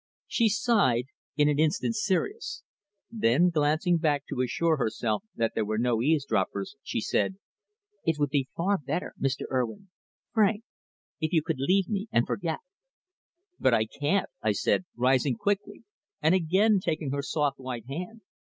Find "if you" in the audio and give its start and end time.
11.19-11.43